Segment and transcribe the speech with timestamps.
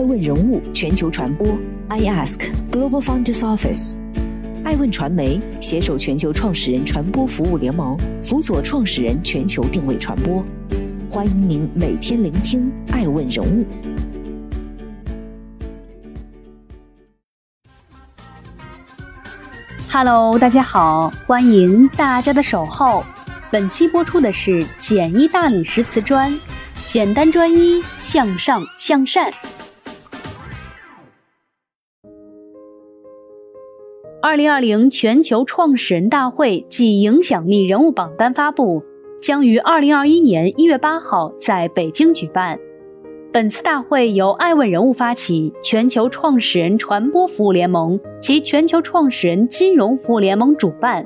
[0.00, 1.46] 爱问人物全球传播
[1.88, 3.96] ，I Ask Global Founders Office，
[4.64, 10.42] 爱问传媒携手全球创始人传播服务联盟，辅佐创始人全球定位传播。
[11.10, 13.66] 欢迎您每天聆听爱问人物。
[19.90, 23.04] Hello，大家好，欢迎大家的守候。
[23.50, 26.34] 本期播出的是简易大理石瓷砖，
[26.86, 29.30] 简单专一，向上向善。
[34.30, 38.80] 二零二零全球创始人大会暨影响力人物榜单发布，
[39.20, 42.56] 将于二零二一年一月八号在北京举办。
[43.32, 51.04] 本次大会由爱问人物发起，全球创始人传播服务联盟及全球创始人金融服务联盟主办。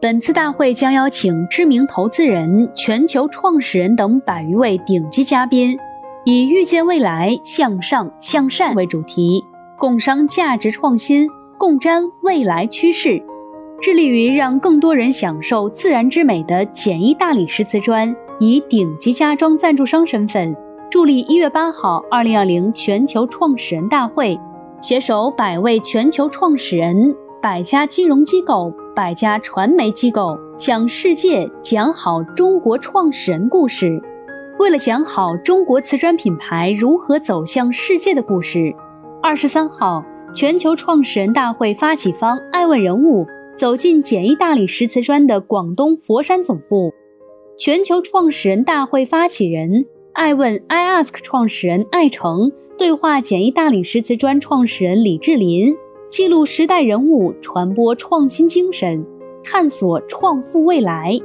[0.00, 5.76] 本次大会将邀请知名投资人、全球创始人等百余位顶级嘉宾，
[6.24, 9.42] 以“预见未来，向上向善”为主题，
[9.76, 11.28] 共商价值创新。
[11.58, 13.22] 共瞻未来趋势，
[13.80, 20.54] 致力于让更多人享受自然之美的简易大理石瓷砖，以顶级家装赞助商身份，
[20.90, 24.38] 助力一月八号二零二零全球创始人大会，
[24.80, 34.02] 携手百位全球创始人、百家金融机构、百家传媒机构，向世界讲好中国创始人故事。
[34.58, 38.74] 为了讲好中国瓷砖品牌如何走向世界的故事，
[39.22, 40.04] 二十三号。
[40.34, 43.24] 全球创始人大会发起方爱问人物
[43.56, 46.92] 走进简易大理石瓷砖的广东佛山总部。
[47.56, 55.72] 全球创始人大会发起人爱问 iAsk 创始人艾诚对话简易大理石瓷砖创始人李志林，
[56.10, 59.06] 记录时代人物，传播创新精神，
[59.44, 61.16] 探索创富未来。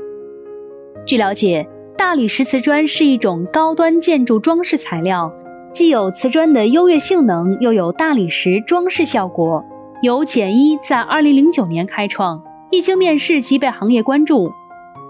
[1.07, 5.33] 据了解，大理石瓷砖是一种高端建筑装饰材料。
[5.71, 9.63] 既有瓷砖的优越性能，又有大理石装饰效果。
[10.01, 12.41] 由简一在2009年开创，
[12.71, 14.52] 一经面世即被行业关注。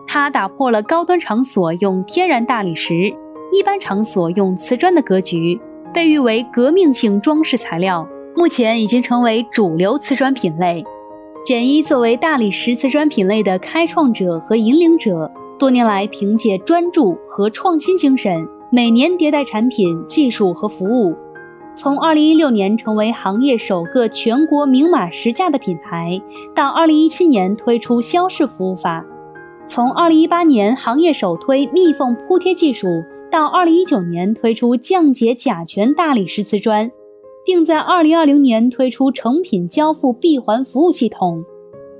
[0.07, 3.13] 它打破了高端场所用天然大理石、
[3.51, 5.59] 一般场所用瓷砖的格局，
[5.93, 8.07] 被誉为革命性装饰材料。
[8.35, 10.83] 目前已经成为主流瓷砖品类。
[11.45, 18.47] 简一作为大理石瓷砖品类的开创者和引领者，多年来凭借专注和创新精神。
[18.71, 21.15] 每年迭代产品、技术和服务，
[21.73, 26.21] 从2016年成为行业首个全国明码实价的品牌，
[26.53, 29.03] 到2017年推出消逝服务法；
[29.65, 32.87] 从2018年行业首推密封铺贴技术，
[33.31, 36.91] 到2019年推出降解甲醛大理石瓷砖，
[37.43, 41.43] 并在2020年推出成品交付闭环服务系统。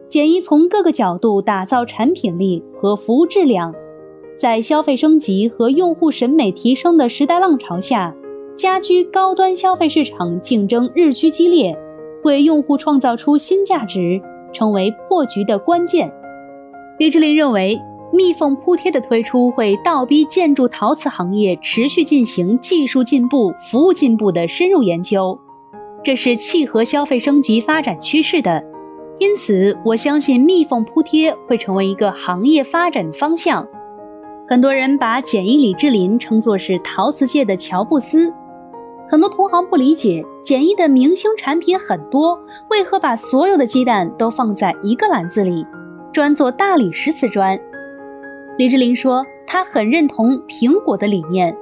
[0.08, 3.74] 简一从各个角度打造产品力和服务质量。
[4.40, 8.16] 在消费升级和用户审美提升的时代浪潮下，
[8.56, 11.78] 家居高端消费市场竞争日趋激烈，
[12.24, 14.22] 为用户创造出新价值
[14.54, 16.10] 成为破局的关键。
[17.00, 17.78] 李志林认为，
[18.14, 25.38] 密封铺贴的推出会倒逼建筑陶瓷行业持续进行技术进步、服务进步的深入研究，
[26.02, 28.64] 这是契合消费升级发展趋势的。
[29.20, 33.68] 因此，我相信密封铺贴会成为一个行业发展方向。
[34.50, 38.34] 很多人把简易李志林称作是陶瓷界的乔布斯，
[39.08, 42.36] 很多同行不理解简易的明星产品很多，
[42.72, 45.64] 为何把所有的鸡蛋都放在一个篮子里，
[46.12, 47.60] 专做大理石瓷砖？
[48.58, 51.56] 李志林说，他很认同苹果的理念，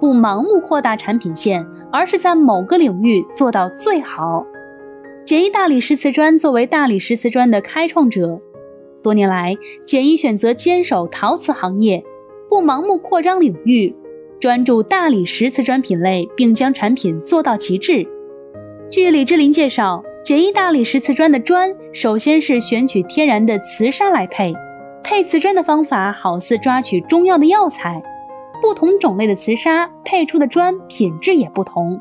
[0.00, 4.46] 不盲目扩大产品线，而是在某个领域做到最好。
[5.24, 8.40] 简易大理石瓷砖作为大理石瓷砖的开创者，
[9.02, 12.00] 多年来简易选择坚守陶瓷行业。
[12.50, 13.94] 不盲目扩张领域，
[14.40, 18.04] 专注大理石瓷砖品类，并将产品做到极致。
[18.90, 24.52] 据李志林介绍，简易大理石瓷砖的砖，首先是选取天然的瓷砂来配，
[25.04, 28.02] 配瓷砖的方法好似抓取中药的药材，
[28.60, 32.00] 不同种类的瓷砂配出的砖品质也不同。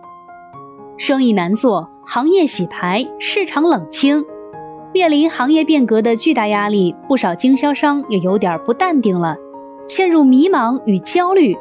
[0.98, 4.26] 生意难做，行业洗牌，市场冷清，
[4.96, 9.38] 面临行业变革的巨大压力，不少经销商也有点不淡定了。
[9.90, 11.58] 陷入迷茫与焦虑，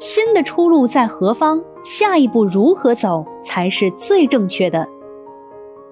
[0.00, 1.62] 新的出路在何方？
[1.84, 4.84] 下一步如何走才是最正确的？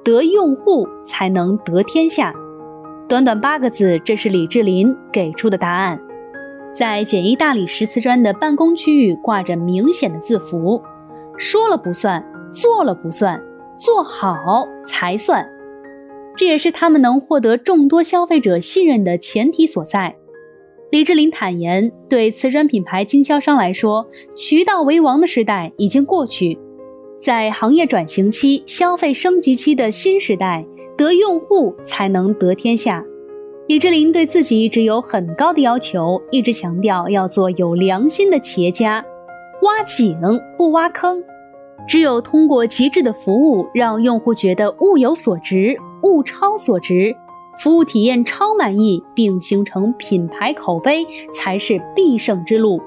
[0.03, 2.35] 得用户才能得天下。
[3.09, 5.97] 短短八个字，这是李志林给出的答案。
[6.75, 10.83] 在简易大理石瓷砖的办公区域挂着明显的字符：
[11.37, 12.21] 说了不算，
[12.51, 13.41] 做了不算，
[13.79, 15.49] 做好才算。
[16.37, 20.17] 这也是他们能获得众多消费者信任的前提所在。
[20.91, 24.05] 李志林坦言，对瓷砖品牌经销商来说，
[24.35, 26.59] 渠道为王的时代已经过去。
[27.21, 30.67] 在行业转型期、消费升级期的新时代，
[30.97, 33.05] 得用户才能得天下。
[33.69, 39.05] 李志林对自己一直有很高的要求，一直强调要做有良心的企业家，
[39.63, 40.19] 挖井
[40.59, 41.23] 不挖坑。
[41.87, 47.15] 只有通过极致的服务，让用户觉得物有所值、物超所值，
[47.59, 52.81] 服务体验超满意，并形成品牌口碑，才是必胜之路。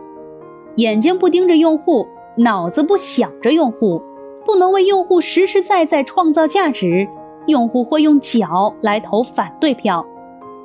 [0.78, 2.08] 眼睛不盯着用户，
[2.38, 4.02] 脑子不想着用户，
[4.46, 7.08] 不能为用户实实在在创造价值，
[7.48, 10.06] 用户会用脚来投反对票。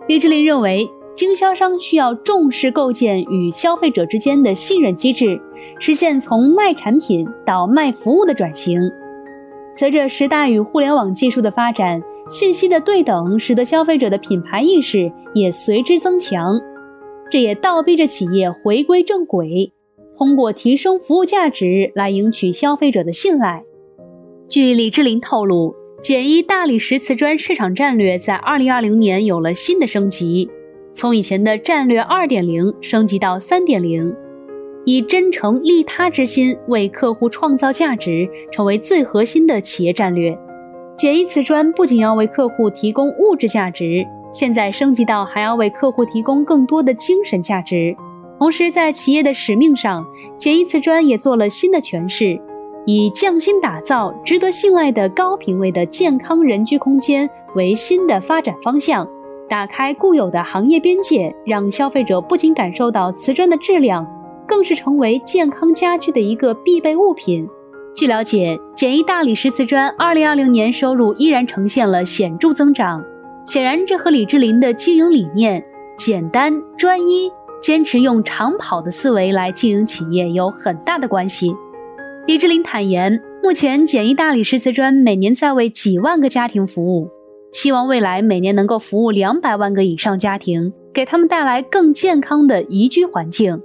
[0.07, 0.89] 李志林认为。
[1.15, 5.37] 经销商需要重视构建与消费者之间的信任机制，
[5.81, 8.81] 实现从卖产品到卖服务的转型。
[9.75, 16.61] 随着时代与互联网技术的发展，信息的对等使得消费者的品牌意识也随之增强，
[17.31, 19.73] 这也倒逼着企业回归正轨，
[20.15, 23.65] 通过提升服务价值来赢取消费者的信赖。
[24.47, 30.51] 据李志林透露，简易大理石瓷砖市场战略在2020年有了新的升级。
[30.93, 34.15] 从以前的战略二点零升级到三点零，
[34.85, 40.39] 以真诚利他之心为客户创造价值，成为最核心的企业战略。
[40.99, 47.97] 简易瓷砖不仅要为客户提供物质价值，现在升级到还要为客户提供更多的精神价值。
[48.37, 50.05] 同时，在企业的使命上，
[50.37, 52.37] 简易瓷砖也做了新的诠释，
[52.85, 59.07] 以匠心打造值得信赖的高品位的健康人居空间为新的发展方向。
[59.49, 64.05] 打开固有的行业边界，让消费者不仅感受到瓷砖的质量，
[64.49, 67.49] 更是成为健康家居的一个必备物品。
[67.99, 73.05] 据了解，简易大理石瓷砖2020年收入依然呈现了显著增长。
[73.45, 75.61] 显然，这和李志林的经营理念——
[75.99, 77.29] 简单专一、
[77.61, 81.53] 坚持用长跑的思维来经营企业有很大的关系。
[82.29, 87.09] 李志林坦言，目前简易大理石瓷砖每年在为几万个家庭服务。
[87.51, 93.61] 希望未来每年能够服务两百万个以上家庭，给他们带来更健康的宜居环境。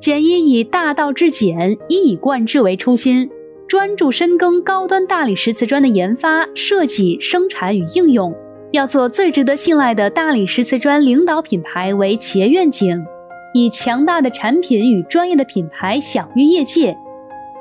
[0.00, 3.28] 简一以大道至简、一以贯之为初心，
[3.68, 8.32] 专注深耕高端大理石瓷砖的研发、设计、生产与应用，
[8.70, 13.04] 要做最值得信赖的大理石瓷砖领导品牌为企业愿景，
[13.52, 16.96] 以强大的产品与专业的品牌享誉业界。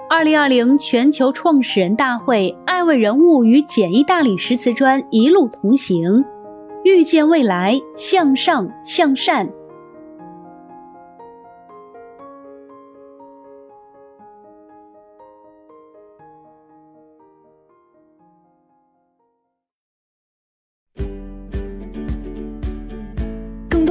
[0.08, 6.24] 二零二零全球创始人大会，爱问人物与简易大理石瓷砖一路同行，
[6.84, 9.50] 遇见未来，向上向善。